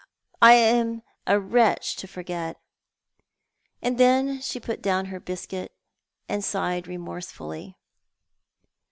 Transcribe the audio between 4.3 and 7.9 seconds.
she put down her biscuit and sighed remorsefully.